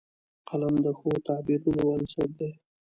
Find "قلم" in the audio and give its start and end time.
0.49-0.75